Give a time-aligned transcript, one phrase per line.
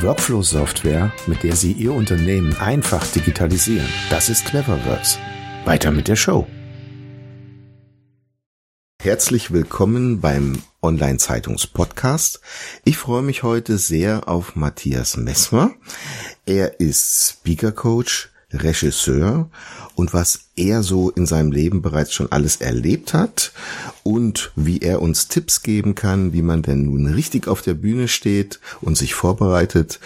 [0.00, 3.88] Workflow-Software, mit der Sie Ihr Unternehmen einfach digitalisieren.
[4.10, 5.18] Das ist Cleverworks.
[5.64, 6.46] Weiter mit der Show.
[9.00, 12.40] Herzlich willkommen beim Online-Zeitungs-Podcast.
[12.84, 15.70] Ich freue mich heute sehr auf Matthias Messmer.
[16.44, 19.48] Er ist Speaker-Coach, Regisseur
[19.94, 23.52] und was er so in seinem Leben bereits schon alles erlebt hat
[24.02, 28.08] und wie er uns Tipps geben kann, wie man denn nun richtig auf der Bühne
[28.08, 30.00] steht und sich vorbereitet.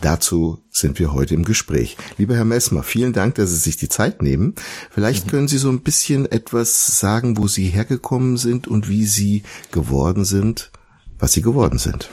[0.00, 1.96] Dazu sind wir heute im Gespräch.
[2.18, 4.54] Lieber Herr Messmer, vielen Dank, dass Sie sich die Zeit nehmen.
[4.90, 5.30] Vielleicht mhm.
[5.30, 10.24] können Sie so ein bisschen etwas sagen, wo Sie hergekommen sind und wie Sie geworden
[10.24, 10.70] sind,
[11.18, 12.10] was Sie geworden sind.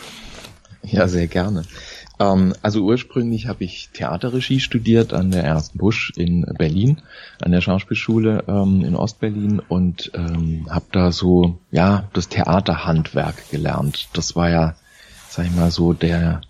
[0.83, 1.65] Ja, sehr gerne.
[2.19, 7.01] Ähm, also ursprünglich habe ich Theaterregie studiert an der Ersten Busch in Berlin,
[7.41, 14.09] an der Schauspielschule ähm, in Ostberlin und ähm, habe da so ja das Theaterhandwerk gelernt.
[14.13, 14.75] Das war ja,
[15.29, 16.41] sag ich mal so der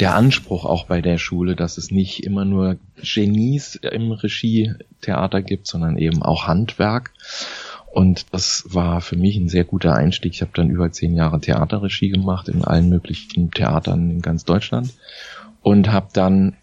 [0.00, 5.66] der Anspruch auch bei der Schule, dass es nicht immer nur Genies im Regie-Theater gibt,
[5.66, 7.12] sondern eben auch Handwerk.
[7.94, 10.34] Und das war für mich ein sehr guter Einstieg.
[10.34, 14.92] Ich habe dann über zehn Jahre Theaterregie gemacht in allen möglichen Theatern in ganz Deutschland
[15.62, 16.56] und habe dann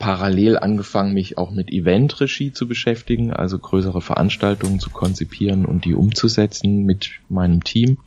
[0.00, 5.94] parallel angefangen, mich auch mit Eventregie zu beschäftigen, also größere Veranstaltungen zu konzipieren und die
[5.94, 7.98] umzusetzen mit meinem Team.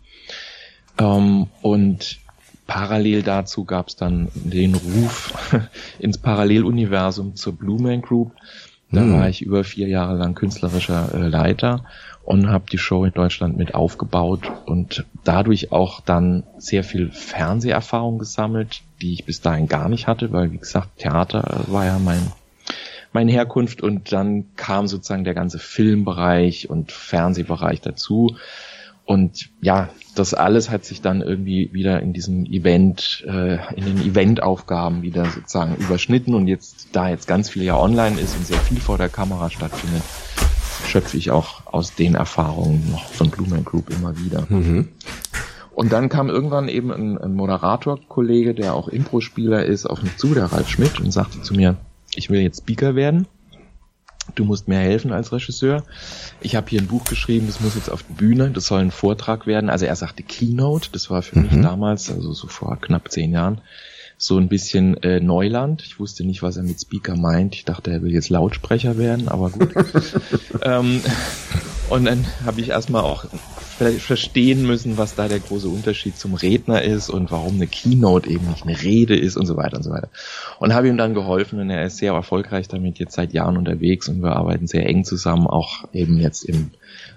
[0.99, 2.17] Ähm, und
[2.67, 5.33] parallel dazu gab es dann den Ruf
[5.99, 8.33] ins Paralleluniversum zur Blue Man Group.
[8.91, 9.13] Da hm.
[9.13, 11.85] war ich über vier Jahre lang künstlerischer äh, Leiter
[12.25, 18.17] und habe die Show in Deutschland mit aufgebaut und dadurch auch dann sehr viel Fernseherfahrung
[18.17, 22.31] gesammelt, die ich bis dahin gar nicht hatte, weil wie gesagt, Theater war ja mein
[23.13, 28.35] meine Herkunft und dann kam sozusagen der ganze Filmbereich und Fernsehbereich dazu.
[29.05, 34.01] Und ja, das alles hat sich dann irgendwie wieder in diesem Event, äh, in den
[34.01, 38.59] Eventaufgaben wieder sozusagen überschnitten und jetzt, da jetzt ganz viel ja online ist und sehr
[38.59, 40.03] viel vor der Kamera stattfindet,
[40.85, 44.45] schöpfe ich auch aus den Erfahrungen noch von Blue Man Group immer wieder.
[44.49, 44.89] Mhm.
[45.73, 50.33] Und dann kam irgendwann eben ein, ein Moderator-Kollege, der auch Impro-Spieler ist, auf mich zu,
[50.33, 51.75] der Ralf Schmidt, und sagte zu mir,
[52.15, 53.27] ich will jetzt Speaker werden.
[54.33, 55.83] Du musst mir helfen als Regisseur.
[56.41, 58.91] Ich habe hier ein Buch geschrieben, das muss jetzt auf die Bühne, das soll ein
[58.91, 59.69] Vortrag werden.
[59.69, 61.43] Also er sagte Keynote, das war für mhm.
[61.43, 63.61] mich damals, also so vor knapp zehn Jahren,
[64.17, 65.83] so ein bisschen äh, Neuland.
[65.83, 67.55] Ich wusste nicht, was er mit Speaker meint.
[67.55, 69.73] Ich dachte, er will jetzt Lautsprecher werden, aber gut.
[70.61, 71.01] ähm,
[71.89, 73.25] und dann habe ich erstmal auch
[73.97, 78.47] verstehen müssen, was da der große Unterschied zum Redner ist und warum eine Keynote eben
[78.47, 80.09] nicht eine Rede ist und so weiter und so weiter.
[80.59, 84.07] Und habe ihm dann geholfen und er ist sehr erfolgreich damit jetzt seit Jahren unterwegs
[84.07, 86.71] und wir arbeiten sehr eng zusammen, auch eben jetzt im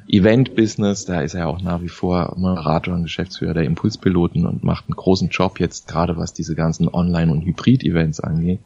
[0.08, 4.86] Event-Business, da ist er auch nach wie vor Moderator und Geschäftsführer der Impulspiloten und macht
[4.88, 8.60] einen großen Job jetzt gerade was diese ganzen Online- und Hybrid-Events angeht.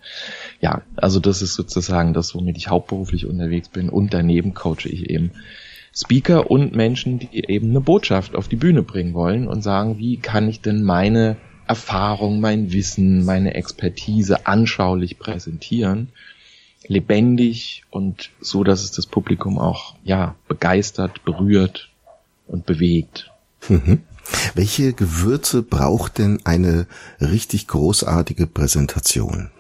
[0.60, 5.10] Ja, also das ist sozusagen das, womit ich hauptberuflich unterwegs bin und daneben coache ich
[5.10, 5.32] eben
[5.94, 10.16] Speaker und Menschen, die eben eine Botschaft auf die Bühne bringen wollen und sagen, wie
[10.16, 11.36] kann ich denn meine
[11.66, 16.08] Erfahrung, mein Wissen, meine Expertise anschaulich präsentieren
[16.86, 21.91] lebendig und so, dass es das Publikum auch ja begeistert, berührt
[22.47, 23.31] und bewegt.
[23.69, 24.00] Mhm.
[24.54, 26.86] Welche Gewürze braucht denn eine
[27.20, 29.50] richtig großartige Präsentation?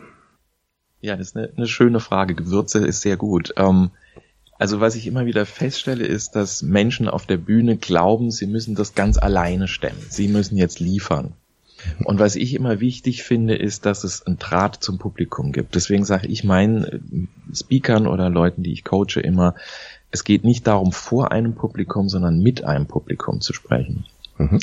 [1.00, 2.34] Ja, das ist eine, eine schöne Frage.
[2.34, 3.52] Gewürze ist sehr gut.
[3.56, 3.90] Ähm,
[4.62, 8.76] also was ich immer wieder feststelle, ist, dass Menschen auf der Bühne glauben, sie müssen
[8.76, 10.06] das ganz alleine stemmen.
[10.08, 11.32] Sie müssen jetzt liefern.
[12.04, 15.74] Und was ich immer wichtig finde, ist, dass es einen Draht zum Publikum gibt.
[15.74, 19.56] Deswegen sage ich meinen äh, Speakern oder Leuten, die ich coache, immer,
[20.12, 24.04] es geht nicht darum, vor einem Publikum, sondern mit einem Publikum zu sprechen.
[24.38, 24.60] Mhm.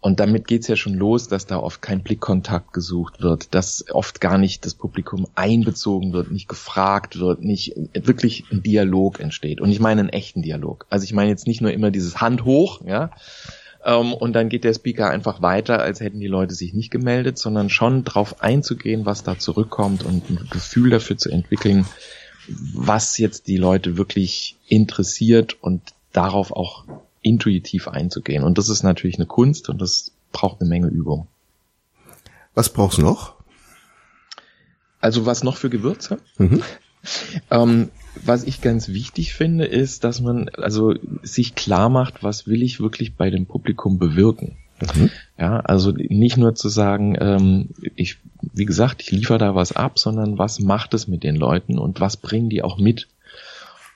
[0.00, 4.20] Und damit geht's ja schon los, dass da oft kein Blickkontakt gesucht wird, dass oft
[4.20, 9.60] gar nicht das Publikum einbezogen wird, nicht gefragt wird, nicht wirklich ein Dialog entsteht.
[9.60, 10.86] Und ich meine einen echten Dialog.
[10.88, 13.10] Also ich meine jetzt nicht nur immer dieses Hand hoch, ja,
[13.84, 17.38] ähm, und dann geht der Speaker einfach weiter, als hätten die Leute sich nicht gemeldet,
[17.38, 21.86] sondern schon drauf einzugehen, was da zurückkommt und ein Gefühl dafür zu entwickeln,
[22.74, 26.84] was jetzt die Leute wirklich interessiert und darauf auch
[27.22, 28.44] intuitiv einzugehen.
[28.44, 31.26] Und das ist natürlich eine Kunst und das braucht eine Menge Übung.
[32.54, 33.34] Was brauchst du noch?
[35.00, 36.18] Also was noch für Gewürze?
[36.38, 36.62] Mhm.
[37.48, 37.90] Ähm,
[38.24, 42.80] was ich ganz wichtig finde, ist, dass man also sich klar macht, was will ich
[42.80, 44.56] wirklich bei dem Publikum bewirken.
[44.80, 45.10] Mhm.
[45.38, 48.18] Ja, also nicht nur zu sagen, ähm, ich,
[48.52, 52.00] wie gesagt, ich liefere da was ab, sondern was macht es mit den Leuten und
[52.00, 53.08] was bringen die auch mit?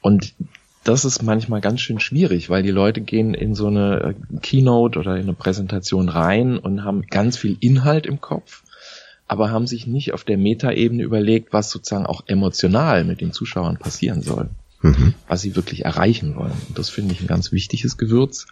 [0.01, 0.35] Und
[0.85, 5.17] das ist manchmal ganz schön schwierig, weil die Leute gehen in so eine Keynote oder
[5.17, 8.63] in eine Präsentation rein und haben ganz viel Inhalt im Kopf
[9.33, 13.79] aber haben sich nicht auf der Metaebene überlegt, was sozusagen auch emotional mit den Zuschauern
[13.79, 14.51] passieren soll,
[14.83, 15.15] mhm.
[15.27, 16.53] was sie wirklich erreichen wollen.
[16.69, 18.47] Und das finde ich ein ganz wichtiges Gewürz.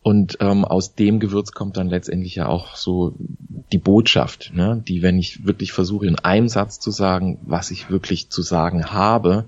[0.00, 3.16] Und ähm, aus dem Gewürz kommt dann letztendlich ja auch so
[3.70, 4.82] die Botschaft, ne?
[4.88, 8.90] die, wenn ich wirklich versuche, in einem Satz zu sagen, was ich wirklich zu sagen
[8.90, 9.46] habe,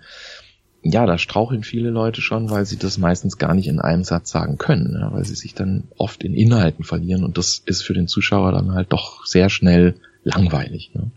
[0.83, 4.31] ja, da straucheln viele Leute schon, weil sie das meistens gar nicht in einem Satz
[4.31, 5.09] sagen können, ne?
[5.13, 8.73] weil sie sich dann oft in Inhalten verlieren und das ist für den Zuschauer dann
[8.73, 9.95] halt doch sehr schnell
[10.25, 10.91] langweilig.
[10.95, 11.11] Ne?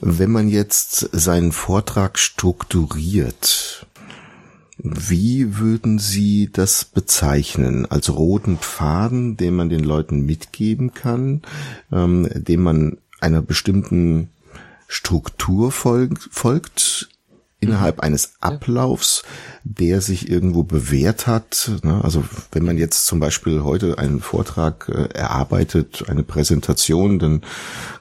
[0.00, 3.86] Wenn man jetzt seinen Vortrag strukturiert,
[4.76, 7.86] wie würden Sie das bezeichnen?
[7.86, 11.42] Als roten Pfaden, den man den Leuten mitgeben kann,
[11.92, 14.28] ähm, dem man einer bestimmten
[14.88, 17.08] Struktur folgt, folgt
[17.64, 19.22] innerhalb eines Ablaufs,
[19.64, 21.70] der sich irgendwo bewährt hat.
[21.82, 22.00] Ne?
[22.02, 27.42] Also wenn man jetzt zum Beispiel heute einen Vortrag äh, erarbeitet, eine Präsentation, dann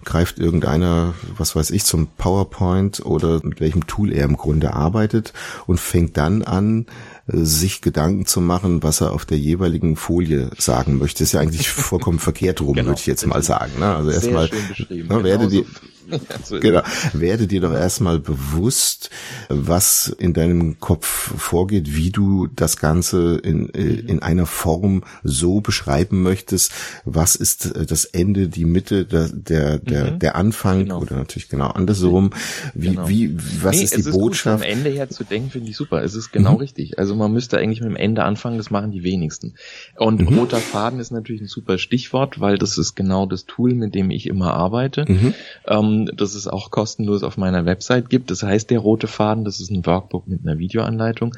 [0.03, 5.33] greift irgendeiner, was weiß ich, zum PowerPoint oder mit welchem Tool er im Grunde arbeitet
[5.65, 6.85] und fängt dann an,
[7.25, 11.23] sich Gedanken zu machen, was er auf der jeweiligen Folie sagen möchte.
[11.23, 13.79] ist ja eigentlich vollkommen verkehrt rum, genau, würde ich jetzt mal sagen.
[13.79, 13.95] Ne?
[13.95, 14.49] Also erstmal
[14.89, 15.65] ne, werde die
[16.59, 16.81] genau.
[17.13, 19.09] Werde dir doch erstmal bewusst,
[19.49, 25.61] was in deinem Kopf vorgeht, wie du das Ganze in, äh, in einer Form so
[25.61, 26.71] beschreiben möchtest.
[27.05, 30.19] Was ist äh, das Ende, die Mitte, der, der, der, mhm.
[30.19, 31.01] der Anfang genau.
[31.01, 32.31] oder natürlich genau andersrum.
[32.73, 33.09] Wie, genau.
[33.09, 34.61] wie, was nee, ist die ist Botschaft?
[34.61, 36.03] Gut, am Ende her zu denken, finde ich super.
[36.03, 36.57] Es ist genau mhm.
[36.57, 36.99] richtig.
[37.13, 39.53] Also man müsste eigentlich mit dem Ende anfangen, das machen die wenigsten.
[39.97, 40.39] Und mhm.
[40.39, 44.09] roter Faden ist natürlich ein super Stichwort, weil das ist genau das Tool, mit dem
[44.09, 45.05] ich immer arbeite.
[45.07, 45.33] Mhm.
[45.67, 48.31] Ähm, das es auch kostenlos auf meiner Website gibt.
[48.31, 51.35] Das heißt der rote Faden, das ist ein Workbook mit einer Videoanleitung.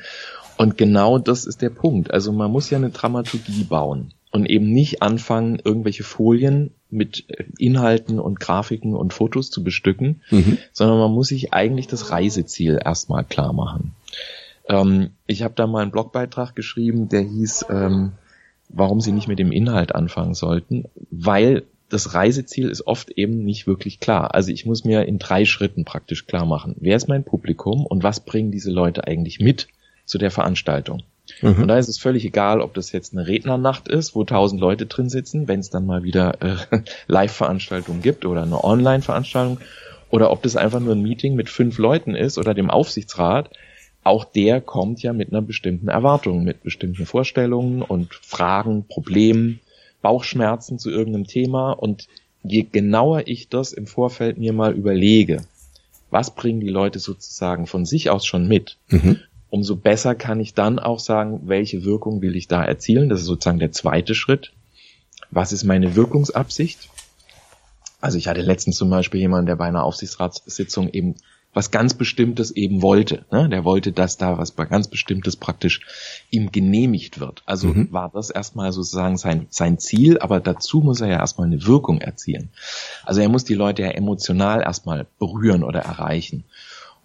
[0.57, 2.09] Und genau das ist der Punkt.
[2.09, 7.25] Also man muss ja eine Dramaturgie bauen und eben nicht anfangen, irgendwelche Folien mit
[7.57, 10.57] Inhalten und Grafiken und Fotos zu bestücken, mhm.
[10.71, 13.93] sondern man muss sich eigentlich das Reiseziel erstmal klar machen.
[14.67, 18.13] Ähm, ich habe da mal einen Blogbeitrag geschrieben, der hieß, ähm,
[18.69, 23.67] warum Sie nicht mit dem Inhalt anfangen sollten, weil das Reiseziel ist oft eben nicht
[23.67, 24.33] wirklich klar.
[24.33, 28.03] Also ich muss mir in drei Schritten praktisch klar machen, wer ist mein Publikum und
[28.03, 29.67] was bringen diese Leute eigentlich mit
[30.05, 31.03] zu der Veranstaltung.
[31.41, 31.61] Mhm.
[31.61, 34.85] Und da ist es völlig egal, ob das jetzt eine Rednernacht ist, wo tausend Leute
[34.85, 39.59] drin sitzen, wenn es dann mal wieder äh, Live-Veranstaltungen gibt oder eine Online-Veranstaltung,
[40.09, 43.49] oder ob das einfach nur ein Meeting mit fünf Leuten ist oder dem Aufsichtsrat.
[44.05, 49.59] Auch der kommt ja mit einer bestimmten Erwartung, mit bestimmten Vorstellungen und Fragen, Problemen
[50.03, 52.07] Bauchschmerzen zu irgendeinem Thema und
[52.43, 55.41] je genauer ich das im Vorfeld mir mal überlege,
[56.11, 59.21] was bringen die Leute sozusagen von sich aus schon mit, mhm.
[59.49, 63.09] umso besser kann ich dann auch sagen, welche Wirkung will ich da erzielen.
[63.09, 64.51] Das ist sozusagen der zweite Schritt.
[65.31, 66.89] Was ist meine Wirkungsabsicht?
[68.01, 71.15] Also ich hatte letztens zum Beispiel jemanden, der bei einer Aufsichtsratssitzung eben
[71.55, 73.25] was ganz Bestimmtes eben wollte.
[73.31, 73.47] Ne?
[73.49, 75.81] Der wollte, dass da was ganz Bestimmtes praktisch
[76.29, 77.43] ihm genehmigt wird.
[77.45, 77.91] Also mhm.
[77.91, 82.01] war das erstmal sozusagen sein, sein Ziel, aber dazu muss er ja erstmal eine Wirkung
[82.01, 82.49] erzielen.
[83.05, 86.43] Also er muss die Leute ja emotional erstmal berühren oder erreichen.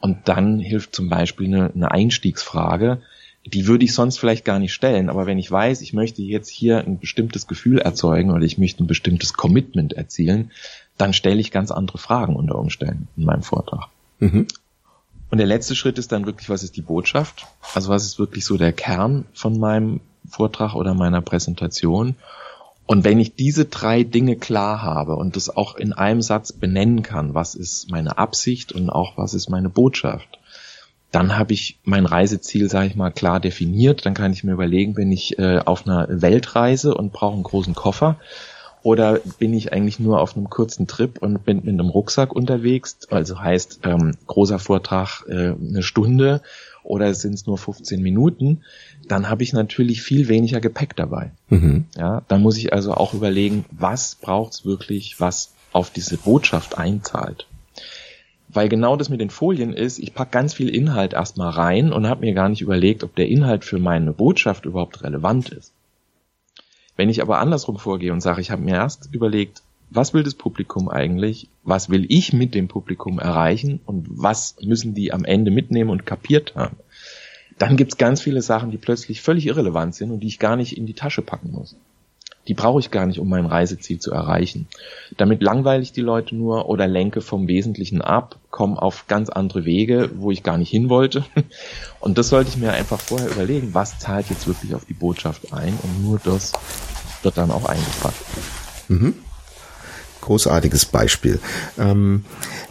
[0.00, 3.00] Und dann hilft zum Beispiel eine, eine Einstiegsfrage,
[3.46, 6.50] die würde ich sonst vielleicht gar nicht stellen, aber wenn ich weiß, ich möchte jetzt
[6.50, 10.50] hier ein bestimmtes Gefühl erzeugen oder ich möchte ein bestimmtes Commitment erzielen,
[10.98, 13.88] dann stelle ich ganz andere Fragen unter Umständen in meinem Vortrag.
[14.20, 14.46] Mhm.
[15.30, 17.46] Und der letzte Schritt ist dann wirklich, was ist die Botschaft?
[17.74, 22.16] Also was ist wirklich so der Kern von meinem Vortrag oder meiner Präsentation?
[22.86, 27.02] Und wenn ich diese drei Dinge klar habe und das auch in einem Satz benennen
[27.02, 30.40] kann, was ist meine Absicht und auch was ist meine Botschaft,
[31.12, 34.06] dann habe ich mein Reiseziel, sage ich mal, klar definiert.
[34.06, 37.74] Dann kann ich mir überlegen, bin ich äh, auf einer Weltreise und brauche einen großen
[37.74, 38.16] Koffer,
[38.82, 42.98] oder bin ich eigentlich nur auf einem kurzen Trip und bin mit einem Rucksack unterwegs?
[43.10, 46.40] Also heißt ähm, großer Vortrag äh, eine Stunde
[46.82, 48.62] oder sind es nur 15 Minuten?
[49.06, 51.32] Dann habe ich natürlich viel weniger Gepäck dabei.
[51.48, 51.86] Mhm.
[51.96, 57.46] Ja, dann muss ich also auch überlegen, was braucht's wirklich, was auf diese Botschaft einzahlt.
[58.48, 62.08] Weil genau das mit den Folien ist, ich pack ganz viel Inhalt erstmal rein und
[62.08, 65.72] habe mir gar nicht überlegt, ob der Inhalt für meine Botschaft überhaupt relevant ist.
[67.00, 70.34] Wenn ich aber andersrum vorgehe und sage, ich habe mir erst überlegt, was will das
[70.34, 75.50] Publikum eigentlich, was will ich mit dem Publikum erreichen und was müssen die am Ende
[75.50, 76.76] mitnehmen und kapiert haben.
[77.56, 80.76] Dann gibt's ganz viele Sachen, die plötzlich völlig irrelevant sind und die ich gar nicht
[80.76, 81.74] in die Tasche packen muss.
[82.48, 84.66] Die brauche ich gar nicht, um mein Reiseziel zu erreichen.
[85.16, 89.64] Damit langweile ich die Leute nur oder lenke vom Wesentlichen ab, komme auf ganz andere
[89.64, 91.24] Wege, wo ich gar nicht hin wollte.
[92.00, 95.52] Und das sollte ich mir einfach vorher überlegen, was zahlt jetzt wirklich auf die Botschaft
[95.52, 96.52] ein und nur das
[97.22, 98.16] wird dann auch eingepackt.
[98.88, 99.14] Mhm.
[100.20, 101.40] Großartiges Beispiel.
[101.78, 102.24] Ähm,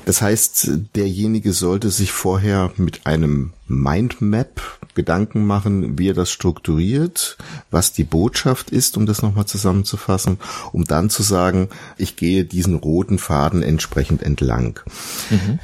[0.06, 7.38] das heißt, derjenige sollte sich vorher mit einem Mindmap Gedanken machen, wie er das strukturiert,
[7.72, 10.40] was die Botschaft ist, um das nochmal zusammenzufassen,
[10.74, 14.80] um dann zu sagen, ich gehe diesen roten Faden entsprechend entlang.
[15.30, 15.60] Mhm.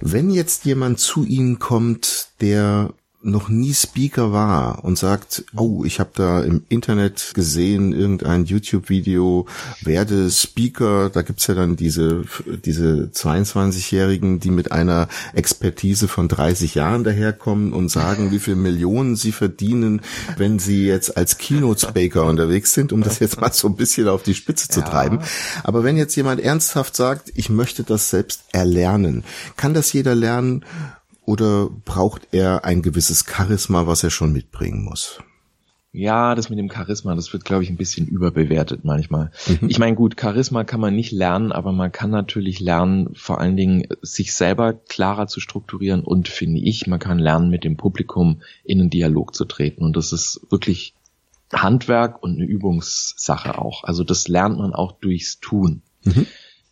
[0.00, 6.00] Wenn jetzt jemand zu Ihnen kommt, der noch nie Speaker war und sagt, oh, ich
[6.00, 9.46] habe da im Internet gesehen, irgendein YouTube-Video,
[9.82, 12.24] werde Speaker, da gibt's ja dann diese,
[12.64, 19.16] diese 22-Jährigen, die mit einer Expertise von 30 Jahren daherkommen und sagen, wie viel Millionen
[19.16, 20.00] sie verdienen,
[20.38, 24.22] wenn sie jetzt als Keynote-Speaker unterwegs sind, um das jetzt mal so ein bisschen auf
[24.22, 24.86] die Spitze zu ja.
[24.86, 25.20] treiben.
[25.62, 29.24] Aber wenn jetzt jemand ernsthaft sagt, ich möchte das selbst erlernen,
[29.56, 30.64] kann das jeder lernen
[31.30, 35.20] oder braucht er ein gewisses Charisma, was er schon mitbringen muss?
[35.92, 39.30] Ja, das mit dem Charisma, das wird, glaube ich, ein bisschen überbewertet manchmal.
[39.46, 39.68] Mhm.
[39.68, 43.56] Ich meine, gut, Charisma kann man nicht lernen, aber man kann natürlich lernen, vor allen
[43.56, 48.42] Dingen sich selber klarer zu strukturieren und, finde ich, man kann lernen, mit dem Publikum
[48.64, 49.84] in einen Dialog zu treten.
[49.84, 50.94] Und das ist wirklich
[51.52, 53.84] Handwerk und eine Übungssache auch.
[53.84, 55.82] Also das lernt man auch durchs Tun.
[56.02, 56.26] Mhm.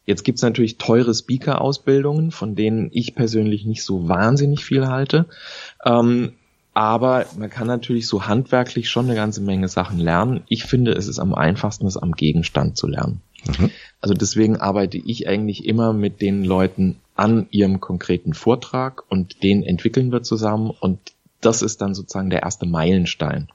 [0.09, 5.27] Jetzt gibt's natürlich teure Speaker-Ausbildungen, von denen ich persönlich nicht so wahnsinnig viel halte.
[5.85, 6.33] Ähm,
[6.73, 10.45] aber man kann natürlich so handwerklich schon eine ganze Menge Sachen lernen.
[10.49, 13.21] Ich finde, es ist am einfachsten, es am Gegenstand zu lernen.
[13.47, 13.71] Mhm.
[14.01, 19.63] Also deswegen arbeite ich eigentlich immer mit den Leuten an ihrem konkreten Vortrag und den
[19.63, 21.01] entwickeln wir zusammen und
[21.43, 23.49] das ist dann sozusagen der erste Meilenstein.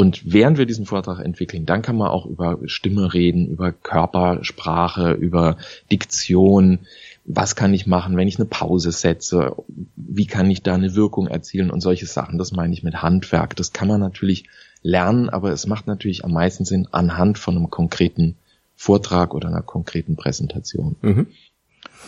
[0.00, 5.12] Und während wir diesen Vortrag entwickeln, dann kann man auch über Stimme reden, über Körpersprache,
[5.12, 5.58] über
[5.92, 6.78] Diktion.
[7.26, 9.54] Was kann ich machen, wenn ich eine Pause setze?
[9.96, 12.38] Wie kann ich da eine Wirkung erzielen und solche Sachen?
[12.38, 13.56] Das meine ich mit Handwerk.
[13.56, 14.44] Das kann man natürlich
[14.80, 18.36] lernen, aber es macht natürlich am meisten Sinn anhand von einem konkreten
[18.76, 20.96] Vortrag oder einer konkreten Präsentation.
[21.02, 21.26] Mhm.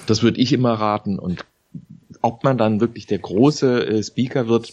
[0.07, 1.45] Das würde ich immer raten und
[2.23, 4.73] ob man dann wirklich der große äh, Speaker wird,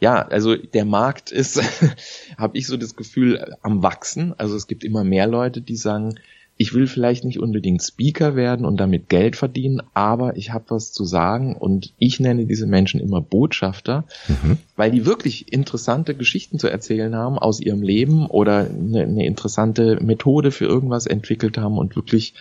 [0.00, 1.62] ja, also der Markt ist,
[2.38, 4.34] habe ich so das Gefühl, am wachsen.
[4.38, 6.18] Also es gibt immer mehr Leute, die sagen,
[6.56, 10.92] ich will vielleicht nicht unbedingt Speaker werden und damit Geld verdienen, aber ich habe was
[10.92, 14.58] zu sagen und ich nenne diese Menschen immer Botschafter, mhm.
[14.76, 20.00] weil die wirklich interessante Geschichten zu erzählen haben aus ihrem Leben oder eine, eine interessante
[20.02, 22.34] Methode für irgendwas entwickelt haben und wirklich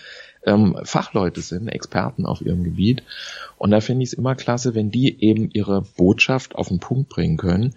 [0.46, 3.03] ähm, Fachleute sind, Experten auf ihrem Gebiet.
[3.58, 7.10] Und da finde ich es immer klasse, wenn die eben ihre Botschaft auf den Punkt
[7.10, 7.75] bringen können.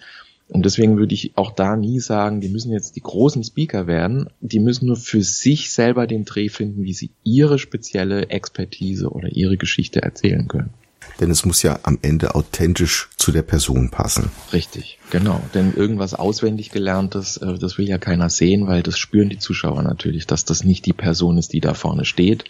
[0.48, 4.28] Und deswegen würde ich auch da nie sagen, die müssen jetzt die großen Speaker werden.
[4.40, 9.28] Die müssen nur für sich selber den Dreh finden, wie sie ihre spezielle Expertise oder
[9.28, 10.74] ihre Geschichte erzählen können.
[11.20, 14.30] Denn es muss ja am Ende authentisch zu der Person passen.
[14.52, 15.40] Richtig, genau.
[15.54, 19.82] Denn irgendwas auswendig gelerntes, äh, das will ja keiner sehen, weil das spüren die Zuschauer
[19.82, 22.44] natürlich, dass das nicht die Person ist, die da vorne steht,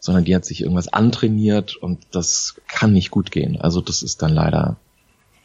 [0.00, 3.60] sondern die hat sich irgendwas antrainiert und das kann nicht gut gehen.
[3.60, 4.76] Also das ist dann leider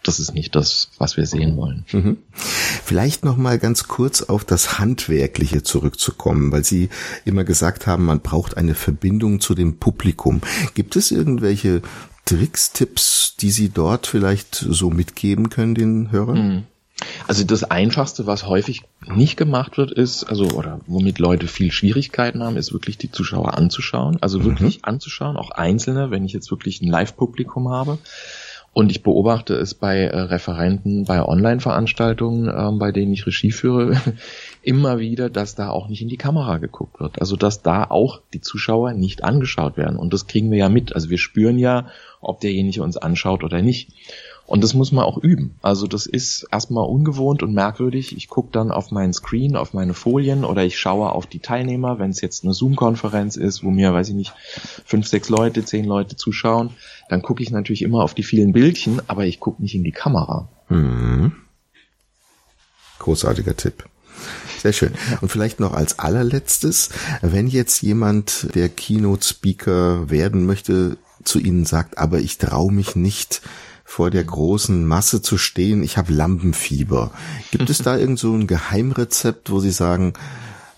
[0.03, 1.85] das ist nicht das, was wir sehen wollen.
[1.91, 2.17] Mhm.
[2.31, 6.89] Vielleicht noch mal ganz kurz auf das Handwerkliche zurückzukommen, weil Sie
[7.25, 10.41] immer gesagt haben, man braucht eine Verbindung zu dem Publikum.
[10.73, 11.81] Gibt es irgendwelche
[12.29, 16.37] Tricks, Tipps, die Sie dort vielleicht so mitgeben können den Hörern?
[16.37, 16.63] Hm.
[17.27, 22.43] Also das Einfachste, was häufig nicht gemacht wird, ist, also, oder womit Leute viel Schwierigkeiten
[22.43, 24.19] haben, ist wirklich die Zuschauer anzuschauen.
[24.21, 24.83] Also wirklich mhm.
[24.83, 27.97] anzuschauen, auch Einzelne, wenn ich jetzt wirklich ein Live-Publikum habe.
[28.71, 33.99] Und ich beobachte es bei äh, Referenten, bei Online-Veranstaltungen, äh, bei denen ich Regie führe,
[34.61, 37.19] immer wieder, dass da auch nicht in die Kamera geguckt wird.
[37.19, 39.97] Also dass da auch die Zuschauer nicht angeschaut werden.
[39.97, 40.93] Und das kriegen wir ja mit.
[40.93, 41.87] Also wir spüren ja,
[42.21, 43.89] ob derjenige uns anschaut oder nicht.
[44.49, 45.53] Und das muss man auch üben.
[45.61, 48.17] Also das ist erstmal ungewohnt und merkwürdig.
[48.17, 51.99] Ich gucke dann auf meinen Screen, auf meine Folien oder ich schaue auf die Teilnehmer,
[51.99, 54.33] wenn es jetzt eine Zoom-Konferenz ist, wo mir, weiß ich nicht,
[54.85, 56.71] fünf, sechs Leute, zehn Leute zuschauen,
[57.09, 59.91] dann gucke ich natürlich immer auf die vielen Bildchen, aber ich gucke nicht in die
[59.91, 60.49] Kamera.
[60.69, 61.33] Mhm.
[62.97, 63.85] Großartiger Tipp.
[64.57, 64.93] Sehr schön.
[65.21, 66.89] Und vielleicht noch als allerletztes,
[67.21, 73.41] wenn jetzt jemand, der Keynote-Speaker werden möchte, zu Ihnen sagt, aber ich traue mich nicht,
[73.89, 77.09] vor der großen Masse zu stehen, ich habe Lampenfieber.
[77.49, 80.13] Gibt es da irgend so ein Geheimrezept, wo Sie sagen,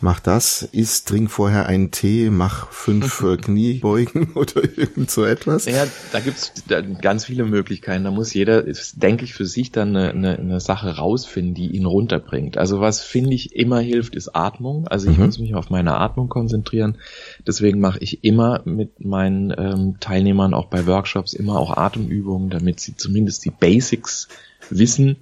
[0.02, 5.66] mach das, isst, trink vorher einen Tee, mach fünf äh, Kniebeugen oder irgend so etwas?
[5.66, 6.54] Ja, da gibt's
[7.02, 8.04] ganz viele Möglichkeiten.
[8.04, 11.86] Da muss jeder, denke ich, für sich dann eine, eine, eine Sache rausfinden, die ihn
[11.86, 12.58] runterbringt.
[12.58, 14.88] Also was finde ich immer hilft, ist Atmung.
[14.88, 15.26] Also ich mhm.
[15.26, 16.98] muss mich auf meine Atmung konzentrieren.
[17.46, 22.80] Deswegen mache ich immer mit meinen ähm, Teilnehmern auch bei Workshops immer auch Atemübungen, damit
[22.80, 24.28] sie zumindest die Basics
[24.70, 25.18] wissen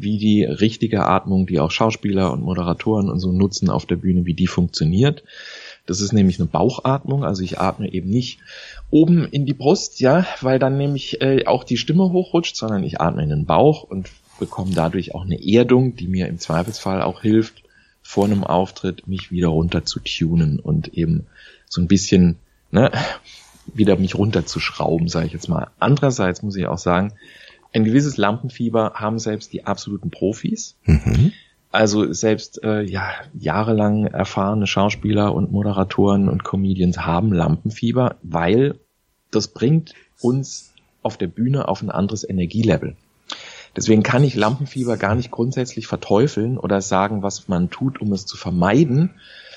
[0.00, 4.26] wie die richtige Atmung, die auch Schauspieler und Moderatoren und so nutzen auf der Bühne,
[4.26, 5.22] wie die funktioniert.
[5.86, 8.38] Das ist nämlich eine Bauchatmung, also ich atme eben nicht
[8.90, 13.00] oben in die Brust, ja, weil dann nämlich äh, auch die Stimme hochrutscht, sondern ich
[13.00, 17.22] atme in den Bauch und bekomme dadurch auch eine Erdung, die mir im Zweifelsfall auch
[17.22, 17.62] hilft,
[18.02, 21.26] vor einem Auftritt mich wieder runter zu tunen und eben
[21.68, 22.36] so ein bisschen
[22.70, 22.90] ne,
[23.66, 25.68] wieder mich runterzuschrauben, sage ich jetzt mal.
[25.78, 27.12] Andererseits muss ich auch sagen,
[27.72, 30.76] ein gewisses Lampenfieber haben selbst die absoluten Profis.
[30.84, 31.32] Mhm.
[31.72, 38.80] Also selbst äh, ja jahrelang erfahrene Schauspieler und Moderatoren und Comedians haben Lampenfieber, weil
[39.30, 40.72] das bringt uns
[41.02, 42.96] auf der Bühne auf ein anderes Energielevel.
[43.76, 48.26] Deswegen kann ich Lampenfieber gar nicht grundsätzlich verteufeln oder sagen, was man tut, um es
[48.26, 49.10] zu vermeiden,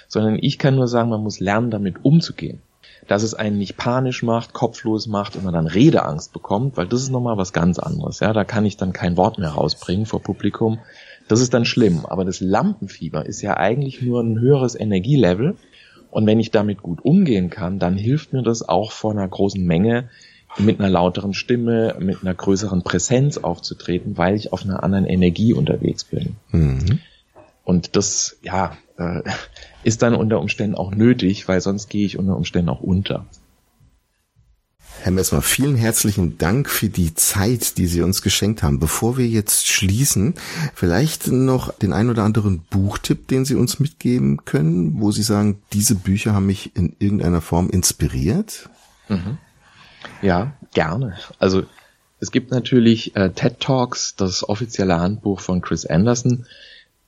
[0.07, 2.61] sondern ich kann nur sagen, man muss lernen, damit umzugehen
[3.07, 7.01] dass es einen nicht panisch macht, kopflos macht und man dann Redeangst bekommt, weil das
[7.01, 8.19] ist nochmal was ganz anderes.
[8.19, 10.79] Ja, da kann ich dann kein Wort mehr rausbringen vor Publikum.
[11.27, 12.05] Das ist dann schlimm.
[12.05, 15.55] Aber das Lampenfieber ist ja eigentlich nur ein höheres Energielevel.
[16.11, 19.63] Und wenn ich damit gut umgehen kann, dann hilft mir das auch vor einer großen
[19.63, 20.09] Menge
[20.59, 25.53] mit einer lauteren Stimme, mit einer größeren Präsenz aufzutreten, weil ich auf einer anderen Energie
[25.53, 26.35] unterwegs bin.
[26.51, 26.99] Mhm.
[27.63, 29.21] Und das, ja, äh,
[29.83, 33.25] ist dann unter Umständen auch nötig, weil sonst gehe ich unter Umständen auch unter.
[35.01, 38.79] Herr Messmer, vielen herzlichen Dank für die Zeit, die Sie uns geschenkt haben.
[38.79, 40.35] Bevor wir jetzt schließen,
[40.73, 45.61] vielleicht noch den ein oder anderen Buchtipp, den Sie uns mitgeben können, wo Sie sagen,
[45.73, 48.69] diese Bücher haben mich in irgendeiner Form inspiriert?
[49.09, 49.39] Mhm.
[50.21, 51.17] Ja, gerne.
[51.37, 51.63] Also
[52.21, 56.45] es gibt natürlich äh, TED Talks, das offizielle Handbuch von Chris Anderson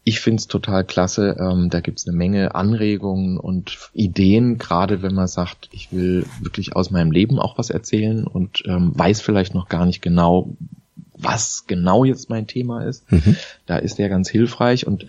[0.08, 1.36] ich finde es total klasse.
[1.40, 6.28] Ähm, da gibt es eine Menge Anregungen und Ideen, gerade wenn man sagt, ich will
[6.40, 10.56] wirklich aus meinem Leben auch was erzählen und ähm, weiß vielleicht noch gar nicht genau,
[11.18, 13.12] was genau jetzt mein Thema ist.
[13.12, 13.36] Mhm.
[13.66, 14.86] Da ist er ganz hilfreich.
[14.86, 15.08] Und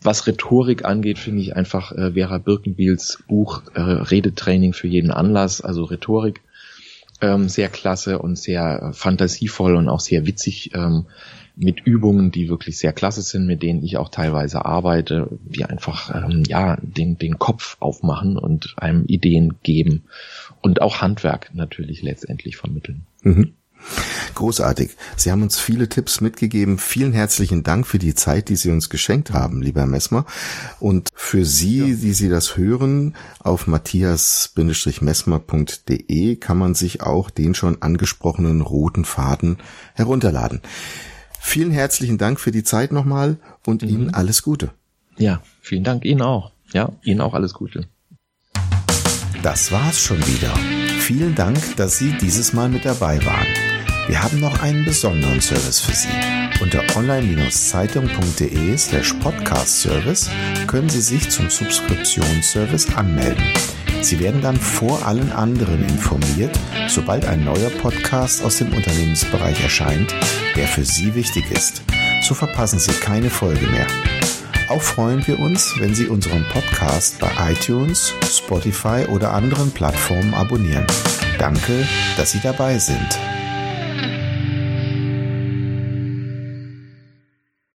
[0.00, 5.62] was Rhetorik angeht, finde ich einfach äh, Vera Birkenbiels Buch äh, Redetraining für jeden Anlass,
[5.62, 6.42] also Rhetorik,
[7.20, 10.70] ähm, sehr klasse und sehr äh, fantasievoll und auch sehr witzig.
[10.74, 11.06] Ähm,
[11.56, 16.14] mit Übungen, die wirklich sehr klasse sind, mit denen ich auch teilweise arbeite, die einfach
[16.14, 20.04] ähm, ja den, den Kopf aufmachen und einem Ideen geben
[20.60, 23.06] und auch Handwerk natürlich letztendlich vermitteln.
[23.22, 23.54] Mhm.
[24.34, 24.96] Großartig.
[25.16, 26.76] Sie haben uns viele Tipps mitgegeben.
[26.78, 30.24] Vielen herzlichen Dank für die Zeit, die Sie uns geschenkt haben, lieber Messmer.
[30.80, 31.86] Und für Sie, ja.
[31.86, 39.58] die Sie das hören, auf matthias-messmer.de kann man sich auch den schon angesprochenen roten Faden
[39.94, 40.62] herunterladen.
[41.44, 43.88] Vielen herzlichen Dank für die Zeit nochmal und mhm.
[43.88, 44.70] Ihnen alles Gute.
[45.18, 46.52] Ja, vielen Dank Ihnen auch.
[46.72, 47.88] Ja, Ihnen auch alles Gute.
[49.42, 50.54] Das war's schon wieder.
[51.00, 53.46] Vielen Dank, dass Sie dieses Mal mit dabei waren.
[54.06, 56.62] Wir haben noch einen besonderen Service für Sie.
[56.62, 60.30] Unter online-zeitung.de slash podcast service
[60.68, 63.44] können Sie sich zum Subskriptionsservice anmelden.
[64.00, 70.14] Sie werden dann vor allen anderen informiert, sobald ein neuer Podcast aus dem Unternehmensbereich erscheint,
[70.56, 71.82] der für Sie wichtig ist.
[72.22, 73.86] So verpassen Sie keine Folge mehr.
[74.68, 80.86] Auch freuen wir uns, wenn Sie unseren Podcast bei iTunes, Spotify oder anderen Plattformen abonnieren.
[81.38, 81.86] Danke,
[82.16, 83.18] dass Sie dabei sind.